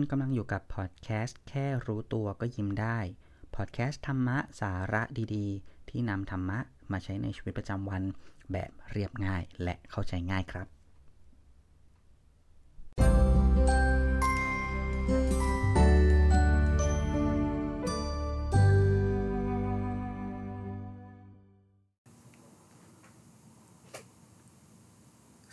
[0.00, 2.98] คุณกำลังอยู่กับพอดแคสต์แค่รู้ตัวก็ยิ้มได้
[3.56, 5.02] พอดแคสต์ธรรมะสาระ
[5.34, 6.58] ดีๆ ที่นำธรรมะ
[6.92, 8.02] มาใช้ในชีวิตประจำวัน
[8.52, 10.66] แบบเรียบง่ายและเข้าใจง่ายครับ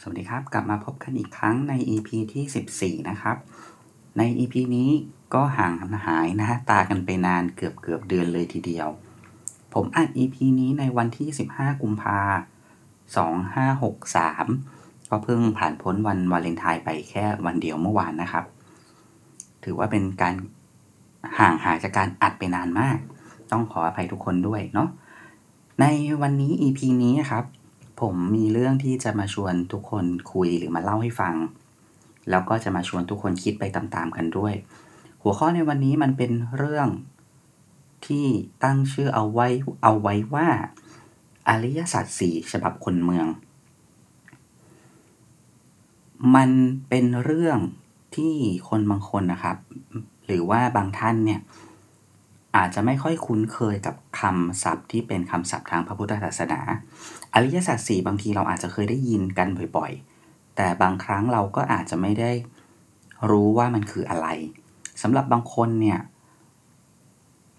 [0.02, 3.38] สวัสดีครับ กลับมาพบกันอีกครั้งใน EP ที่ 14 นะครับ
[4.18, 4.90] ใน EP นี้
[5.34, 5.74] ก็ห่าง
[6.08, 8.88] หายนะฮะตากันไปนานเกือบเกือบเดือนเลยทีเดียว
[9.74, 12.20] ผมอัด EP นี้ในวันที่ 15 กุมภา
[13.86, 18.46] 2563 ก็เพิ่งผ่านพ้นวันวาเลนไทน์ไปแค่วันเดียวเมื่อวานนะครับ
[19.64, 20.36] ถือว่าเป็นการ
[21.40, 22.98] ห่างหายจากการอัดไปนานมาก
[23.52, 24.90] ต้องขออภัยทุกคนด้วยเนาะ
[25.82, 25.86] ใน
[26.22, 27.46] วันนี้ EP นี้ครับ
[28.02, 31.34] ผมมีเรื่องที่จะมาชวนทุกคนคุยหรือมาเล่าให้ฟัง
[32.30, 34.54] แล้วก็จะมาชวนทุกคนคิดไปตามๆกันด้วย
[35.22, 36.88] หัวข้อในวันนี้มันเป็นเรื่อง
[38.08, 38.26] ที่
[38.64, 39.48] ตั้งชื่อเอาไว้
[39.84, 40.48] เอาไว้ว่า
[41.48, 43.28] อริยสัจสี่ฉบับคนเมือง
[46.36, 46.50] มัน
[46.90, 47.60] เป็นเรื่อง
[48.16, 48.36] ที่
[48.70, 49.58] คนบางคนนะครับ
[50.26, 51.42] หรือว่าบางท่านเนี่ย
[52.56, 56.60] อาจจะไม่ค่อยคุ้นเคยกับคำศัพท์ที่เป็นคำศัพท์ทางพระพุทธศาสนา
[57.34, 60.15] อริยสัจสี่บางทีเราอาจจะเคยได้ยินกันบ่อยๆ
[60.56, 62.32] แต่บางครั้งเราก็อาจจะไม่ได้
[63.30, 64.28] รู้ว่ามันคืออะไร
[65.02, 66.00] สำหรับบางคนเนี่ย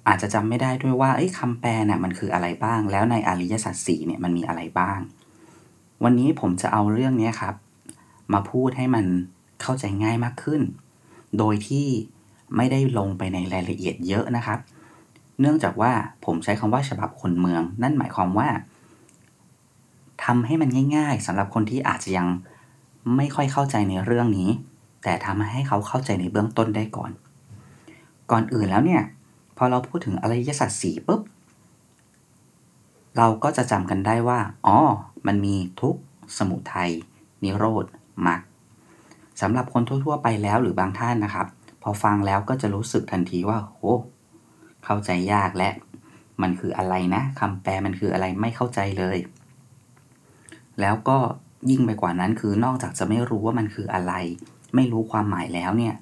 [0.09, 4.99] อาจจะจำไม่ได้ด้วยว่าคำแปลน่ะมันคืออะไรบ้าง แล้วในอริยสัจสี่เนี่ยมันมีอะไรบ้าง
[6.05, 7.55] วันนี้ผมจะเอาเรื่องนี้ครับ
[8.33, 9.07] มาพูดให้มัน
[9.63, 10.63] เข้าใจง่ายมากขึ้น
[11.39, 11.87] โดยที่
[12.57, 14.59] ไม่ได้ลงไปในรายละเอียดเยอะนะครับ
[15.41, 15.93] เนื่องจากว่า
[16.25, 18.49] ผมใช้คำว่าฉบับคนเมือง นั่นหมายความว่า
[20.25, 22.29] ทำให้มันง่าย ๆสำหรับคนที่อาจจะยัง
[23.17, 24.51] ไม่ค่อยเข้าใจในเรื่องนี้
[25.03, 27.11] แต่ทำให้เขาเข้าใจในเบื้องต้นได้ก่อน
[28.31, 29.03] ก่อนอื่นแล้วเนี่ย
[29.57, 31.21] พอเราพูดถึงอริยสัจสี่ปุ๊บ
[33.17, 34.79] เราก็จะจำกันได้ว่า อ๋อ
[35.27, 35.95] มันมีทุก
[36.39, 36.91] สมุทัย
[37.43, 37.85] นิโรธ
[38.27, 38.41] มรรค
[39.41, 41.47] สำหรับคนทั่ว ๆ ไปแล้วหรือบางท่านนะครับ
[41.83, 43.95] พอฟังแล้วก็จะรู้สึกทันทีว่าโอ้
[44.85, 45.71] เข้าใจยากและ
[46.43, 49.19] มันคืออะไรนะคำแปลมันคืออะไรไม่เข้าใจเลย
[50.81, 51.19] แล้วก็
[51.71, 54.13] ยิ่งไปกว่านั้นคือนอกจากจะไม่รู้ว่ามันคืออะไร
[54.75, 55.95] ไม่รู้ความหมายแล้วเนี่ย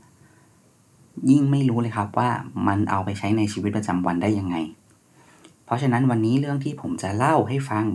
[1.31, 2.31] ยิ่งไม่รู้เลยครับว่า
[2.67, 4.57] มันเอาไปใช้ในชีวิตประจำวันได้ยังไง
[5.65, 7.87] เพราะฉะนั้นวันนี้เรื่องที่ผมจะเล่าให้ฟัง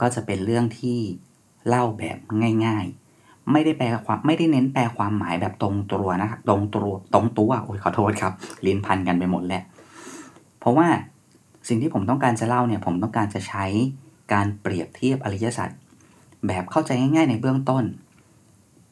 [0.00, 0.98] ก็จะเป็นเรื่องที่
[1.68, 2.18] เล่าแบบ
[2.66, 2.86] ง่าย
[3.18, 8.32] ๆ ไม่ได้แปลความไม่ได้เน้นแปลความหมายแบบตรงตัวนะครับตรงตัวตรงตัวโอ้ยขอโทษครับ
[8.66, 9.62] ลิ้นพันกันไปหมดแล้ว
[10.60, 10.88] เพราะว่า
[11.68, 13.64] สิ่งที่ผมต้องการจะเล่าเนี่ยผมต้องการจะใช้
[14.32, 15.68] การเปรียบเทียบอริยสัจ
[16.46, 17.84] แบบเข้าใจง่าย ๆ ในเบื้องต้น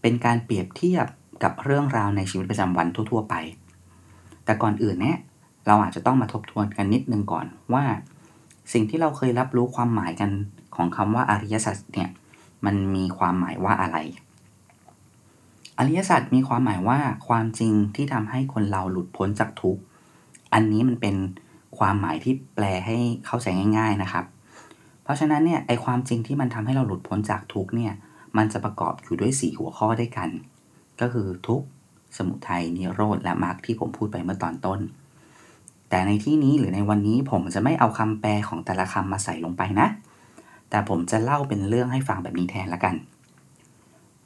[0.00, 1.06] เป็นการเปรียบเทียบ
[1.42, 3.34] กับเรื่องราวในชีวิตประจำวันทั่ว ๆ ไป
[4.44, 5.18] แต่ก่อนอื่นเนี่ย
[5.66, 7.84] เราอาจจะต้องมาทบทวนกันนิดนึงก่อนว่า
[8.72, 10.30] สิ่งที่เราเคยรับรู้ความหมายกัน
[10.76, 12.08] ของคำว่าอริยสัจเนี่ย
[12.64, 13.96] มันมีความหมายว่าอะไร
[15.78, 16.98] อริยสัจมีความหมายว่า
[17.28, 19.82] ความจริงที่ทำให้คนเราหลุดพ้นจากทุกข์
[20.52, 21.16] อันนี้มันเป็น
[21.78, 23.46] ความหมายที่แปลให้เข้าใจ
[23.78, 24.24] ง่าย ๆนะครับ
[25.08, 27.92] เพราะฉะนั้นเนี่ยไอความจริงที่มันทำให้เราหลุดพ้นจากทุกเนี่ย
[28.36, 30.28] มันจะประกอบอยู่ด้วย 4 หัวข้อด้วยกัน
[31.00, 31.62] ก็คือทุก
[32.16, 34.80] สมุทัยนิโรธและมรรคที่ผมพูดไปเมื่อตอนต้น
[35.90, 39.86] แต่ในที่นี้หรือในวันนี้ผมจะไม่เอาคำแปลของแต่ละคำมาใส่ลงไปนะ
[40.70, 42.94] แต่ผมจะเล่าเป็นเรื่องให้ฟังแบบนี้แทนละกัน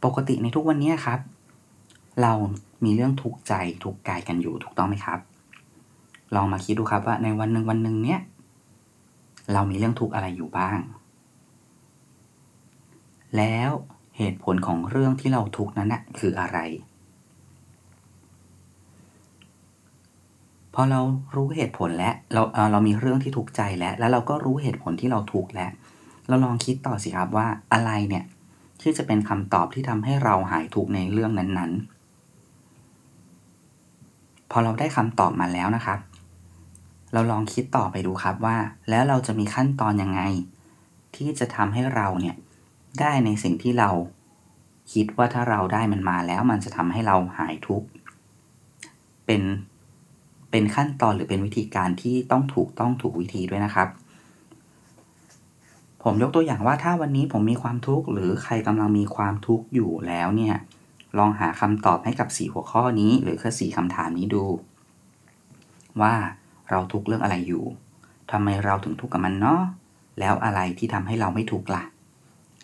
[0.05, 1.21] ปกติในทุกวันนี้ครับ
[2.23, 2.33] เรา
[2.85, 3.55] มีเรื่องทุกข์ใจ
[3.85, 5.19] ทุกข์กายกันอยู่ถูกต้องไหมครับ
[6.35, 8.21] ลองมาคิดดูครับว่าในวันหนึ่งวันหนึ่งเนี้ย
[9.53, 10.79] เรามีเรื่องทุกข์อะไรอยู่บ้าง
[13.37, 13.71] แล้ว
[14.19, 16.59] เหตุผลของเรื่องที่เราทุกข์นั้นนะคืออะไร
[20.75, 21.01] พอเรา
[21.37, 22.43] รู้เหตุผลแล้วเรา
[22.73, 25.71] เรามีเรื่องที่ทุกข์ใจแล้วแล้วเราก็รู้เหตุผลที่เราทุกข์แล้ว
[26.29, 28.25] เราลองคิดต่อสิครับว่าอะไรเนี่ย
[28.83, 31.93] ที่จะเป็นคำตอบที่ทำให้เราหายทุกข์ในเรื่องนั้นๆ
[34.51, 35.99] พอเราได้คำตอบมาแล้วนะครับ
[37.13, 38.57] เราลองคิดต่อไปดูครับว่า
[38.91, 40.23] แล้วเราจะมีขั้นตอนยังไง
[41.17, 42.37] ที่จะทำให้เราเนี่ย
[43.01, 43.91] ได้ในสิ่งที่เรา
[44.93, 47.89] คิดว่าถ้าเราได้มันมาแล้วมันจะทำให้เราหายทุกข์
[49.27, 49.43] เป็น
[50.51, 53.89] เป็นขั้นตอนหรือเป็นวิธีการที่ต้องถูกต้องถูกวิธีด้วยนะครับ
[56.03, 60.57] ผมยกตัวอย่างว่าถ้าวันนี้ผมมีความทุกข์หรือใครกำลังมีความทุกข์อยู่แล้วเนี่ย
[61.19, 64.45] ลองหาคำตอบให้กับ 4 หัวข้อนี้ หรือแค่สี่คำถามนี้ดู
[66.01, 66.15] ว่า
[66.71, 67.65] เราทุกข์เรื่องอะไรอยู่
[68.31, 69.61] ทำไมเราถึงทุกข์กับมันเนาะ
[70.21, 71.85] แล้วอะไรที่ทำให้เราไม่ทุกข์ล่ะ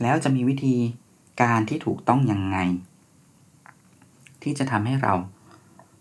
[0.02, 0.76] แล้วจะมีวิธี
[1.42, 2.58] การที่ถูกต้องยังไง
[4.42, 5.14] ที่จะทำให้เรา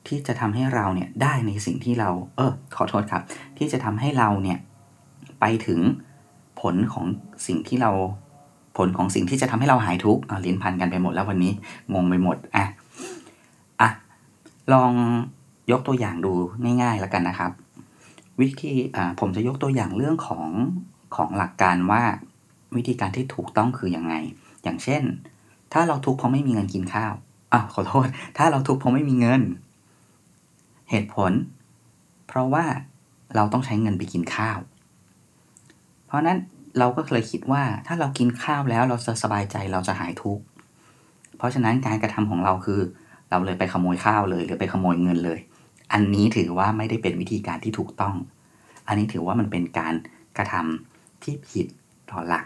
[0.08, 3.24] ที่จะทำให้เราเนี่ยได้ในสิ่งที่เรา เออขอโทษครับ
[3.58, 4.58] ที่จะทำให้เราเนี่ย
[5.40, 5.80] ไปถึง
[6.62, 7.06] ผลของ
[7.48, 7.92] สิ่งที่เรา
[8.78, 11.54] ผลของสิ่งที่จะทำให้เราหายทุกข์ลิ้นพันกันไปหมดแล้ววันนี้
[11.94, 12.66] งงไปหมดอะ
[13.82, 13.90] อะ
[14.74, 14.92] ลอง
[15.72, 16.32] ยกตัวอย่างดู
[16.82, 17.52] ง่ายๆแล้วกันนะครับ
[18.42, 18.74] วิธี
[19.20, 20.48] ผมจะยกตัวอย่างเรื่องของ
[21.16, 22.04] ของหลักการว่า
[22.76, 24.14] วิธีการที่ถูกต้องคืออยังไง
[24.64, 25.04] อย่างเช่น
[25.74, 27.14] ถ้าเราทุกข์เพราะไม่มีเงินกินข้าว
[27.54, 28.08] อะขอโทษ
[28.38, 29.42] ถ้าเราทุกข์เพราะไม่มีเงิน
[30.90, 31.32] เหตุผล
[32.28, 32.66] เพราะว่า
[33.36, 34.58] เราต้องใช้เงินไปกินข้าว
[36.06, 36.38] เพราะนั้น
[36.80, 40.44] เราก็เคยคิดว่าถ้าเรากินข้าวแล้วเราจะสบายใจเราจะหายทุกข์
[41.38, 42.80] เพราะฉะนั้นการกระทำของเราคือ
[43.30, 45.40] เราเลยไปขโมยข้าวเลย หรือไปขโมยเงินเลย
[45.94, 48.16] อันนี้ถือว่าไม่ได้เป็นวิธีการที่ถูกต้อง
[48.88, 49.94] อันนี้ถือว่ามันเป็นการ
[50.38, 51.68] กระทำที่ผิด
[52.12, 52.46] ต่อหลัก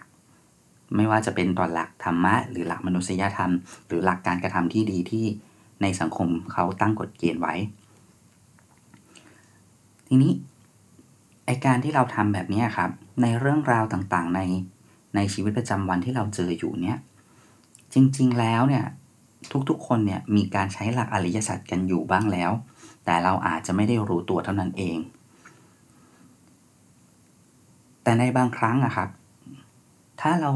[0.96, 3.52] ไม่ว่าจะเป็นต่อหลักธรรมะ หรือหลักมนุษยธรรม
[3.88, 5.26] หรือหลักการกระทำที่ดีที่
[5.82, 7.56] ในสังคมเขาตั้งกฎเกณฑ์ไว้
[10.08, 10.32] ทีนี้
[11.46, 12.92] ไอการที่เราทำแบบนี้ครับ
[13.22, 14.42] ในเรื่องราวต่างๆ ใน
[15.16, 16.98] ในชีวิตประจำวันที่เราเจออยู่เนี่ย
[17.94, 18.86] จริงๆแล้วเนี่ย
[19.70, 22.52] ทุกๆ คนเนี่ยมีการใช้หลักอริยสัจกันอยู่บ้างแล้ว
[23.06, 24.98] แต่เราอาจจะไม่ได้รู้ตัวเท่านั้นเอง
[28.04, 29.10] แต่ในบางครั้งอะครับ
[30.22, 30.52] ถ้าเรา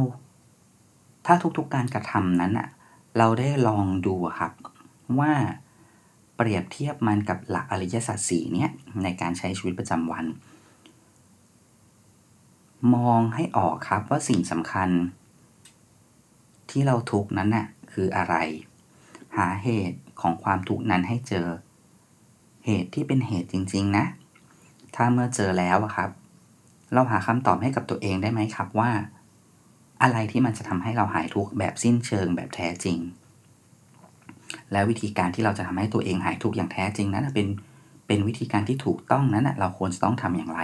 [1.25, 2.67] ถ้าทุกๆการกระทำนั้นอะ
[3.17, 4.51] เราได้ลองดูครับ
[5.19, 5.33] ว่า
[6.35, 8.69] เปรียบเทียบมันกับหลักอริยสัจสี่เนี่ย
[9.03, 10.25] ในการใช้ชีวิตประจำวัน
[12.95, 14.89] มองให้ออกครับว่าสิ่งสำคัญ
[16.69, 18.35] ที่เราทุกนั้นน่ะคืออะไร
[19.37, 21.47] หาเหตุของความทุกนั้นให้เจอ
[22.65, 24.05] เหตุที่เป็นเหตุจริง ๆ นะ
[24.95, 26.09] ถ้าเมื่อเจอแล้วครับ
[26.93, 28.91] เราหาคำตอบให้กับตัวเองได้ไหมครับว่า
[30.03, 32.99] อะไรที่มันจะทำให้เราหายทุกข์แบบสิ้นเชิงแบบแท้จริง
[34.71, 37.47] แล้ววิธีการที่เราจะทำให้ตัวเองหายทุกข์อย่างแท้จริงนั้นเป็น
[38.07, 40.61] เป็นวิธีการที่ถูกต้องนั้นเราควรจะต้องทำอย่างไร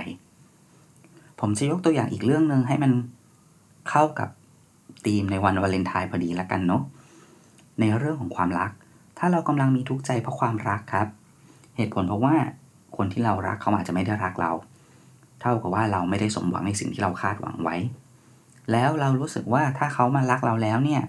[1.40, 2.92] ผมจะยกตัวอย่างอีกเรื่องหนึ่งให้มัน
[3.90, 4.30] เข้ากับ
[5.06, 6.84] ธีมในวันวาเลนไทน์พอดีละกันเนาะ
[7.80, 8.72] ในเรื่องของความรัก
[9.18, 11.08] ถ้าเรากำลังมีทุกข์ใจเพราะความรักครับ
[11.78, 12.36] เหตุผลเพราะว่า
[12.98, 14.52] คนที่เรารักเขาอาจจะไม่ได้รักเรา
[15.42, 17.76] เท่ากับว่าเราไม่ได้สมหวังในสิ่งที่เราคาดหวังไว้
[18.72, 21.02] แล้วเรารู้สึกว่าถ้าเขามารักเราแล้วเนี่ย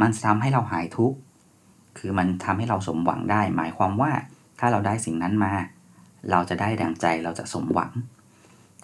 [0.00, 1.16] มันทำให้เราหายทุกข์
[1.98, 4.12] คือมันทำให้เราสมหวังได้ หมายความว่า
[4.58, 5.52] ถ้าเราได้สิ่งนั้นมา
[6.30, 7.92] เราจะได้ดังใจเราจะสมหวัง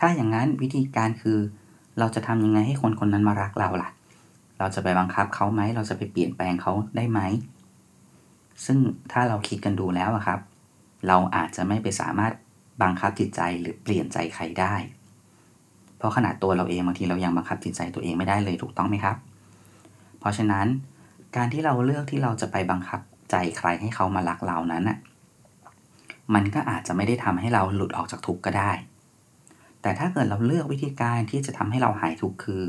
[0.01, 1.39] ถ้าอย่างนั้นวิธีการคือ
[1.99, 3.91] เราจะทำยังไงให้คนคนนั้นมารักเราล่ะ
[4.59, 7.21] เราจะไปบังคับเขาไหม เราจะไปเปลี่ยนแปลงเขาได้ไหม
[8.67, 8.79] ซึ่ง
[9.13, 10.39] ถ้าเราคิดกันดูแล้วครับ
[11.09, 12.33] เราอาจจะไม่ไปสามารถ
[12.83, 14.75] บังคับจิตใจหรือเปลี่ยนใจใครได้
[15.97, 19.17] เพราะขนาดตัวเราเองบางทีเรายังบังคับจิตใจตัวเองไม่ได้เลยถูกต้องไหมครับ
[20.21, 20.67] เพราะฉะนั้น
[21.37, 24.99] การที่เราเลือกที่เราจะไปบังคับใจใครให้เขามารักเรานั้นน่ะ
[26.35, 28.73] มันก็อาจจะไม่ได้ทำให้เราหลุดออกจากทุกข์ก็ได้
[29.83, 32.63] แต่ถ้าเกิดเราเลือกวิธีการที่จะทำให้เราหายทุกข์คือ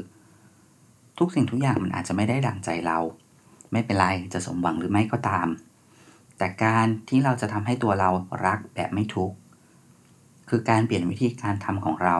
[1.19, 2.97] ทุกสิ่งทุกอย่างมันอาจจะไม่ได้ดังใจเรา
[3.71, 5.47] ไม่เป็นไรจะสมหวังหรือไม่ก็ตาม
[6.37, 8.09] แต่การที่เราจะทำให้ตัวเรา
[8.45, 9.35] รักแบบไม่ทุกข์
[10.49, 12.17] คือการเปลี่ยนวิธีการทำของเรา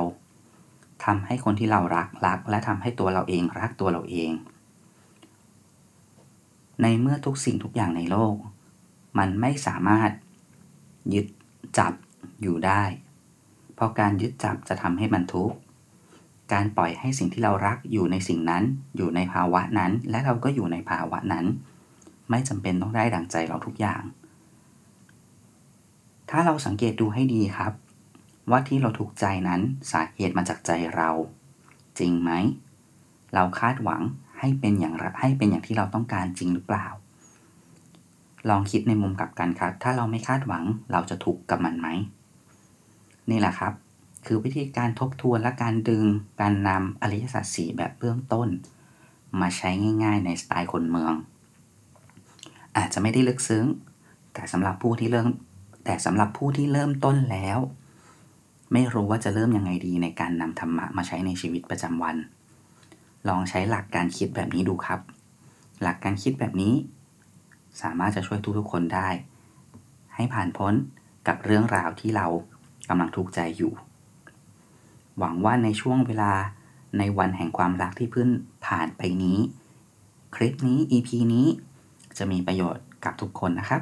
[1.06, 4.32] ทำให้คนที่เรารักรัก และทำให้ตัวเราเองรักตัวเราเอง
[6.82, 8.36] ในเมื่อทุกสิ่งทุกอย่างในโลก
[9.18, 10.12] มันไม่สามารถ
[11.14, 11.28] ยึด
[11.78, 11.94] จับ
[12.42, 12.84] อยู่ได้
[13.76, 15.58] เพราะการยึดจับจะทำให้มันทุกข์
[16.54, 18.64] การปล่อยให้สิ่งที่เรารักอยู่ในสิ่งนั้น
[18.98, 21.46] อยู่ในภาวะนั้น และเราก็อยู่ในภาวะนั้น
[22.30, 24.02] ไม่จำเป็นต้องได้ดังใจเราทุกอย่าง
[26.30, 27.74] ถ้าเราสังเกตดูให้ดีครับ
[28.50, 31.10] ว่าที่เราถูกใจนั้นสาเหตุมาจากใจเรา
[32.00, 32.32] จริงไหม
[33.34, 34.02] เราคาดหวัง
[34.40, 36.88] ให้เป็นอย่างให้เป็นอย่างที่เราต้องการจริงหรือเปล่า
[38.50, 41.88] ลองคิดในมุมกลับกันครับ ถ้าเราไม่คาดหวังเราจะถูกกับมันไหม
[43.30, 43.74] นี่แหละครับ
[44.26, 46.06] คือวิธีการทบทวนและการดึง
[46.42, 48.48] การนำอริยสัจสี่แบบเบื้องต้น
[49.42, 49.70] มาใช้
[50.04, 51.14] ง่าย ๆ ในสไตล์คนเมือง
[52.78, 53.66] อาจจะไม่ได้ลึกซึ้ง
[54.34, 55.28] แต่สำหรับผู้ที่เริ่ม
[55.86, 57.60] แต่สำหรับผู้ที่เริ่มต้นแล้ว
[58.74, 62.16] ไม่รู้ว่าจะเริ่มยังไงดีในการนำธรรมะมาใช้ในชีวิตประจำวัน
[63.28, 65.00] ลองใช้หลักการคิดแบบนี้ดูครับ
[65.82, 66.74] หลักการคิดแบบนี้
[67.82, 69.10] สามารถจะช่วยทุกๆคนได้
[70.16, 70.74] ให้ผ่านพ้น
[71.28, 72.28] กับเรื่องราวที่เรา
[72.90, 73.74] กำลังทุกข์ใจอยู่
[75.20, 76.34] หวังว่าในช่วงเวลา
[76.98, 78.30] ในวันแห่งความรักที่เพิ่ง
[78.66, 79.40] ผ่านไปนี้
[80.36, 81.48] คลิปนี้ EP นี้
[82.18, 83.82] จะมีประโยชน์กับทุกคนนะครับ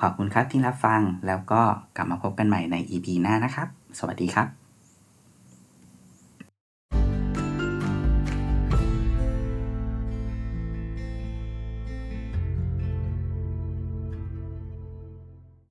[0.00, 1.62] ขอบคุณครับที่รับฟังแล้วก็
[1.96, 3.68] กลับมาพบกันใหม่ใน EP หน้านะครับ
[3.98, 4.63] สวัสดีครับ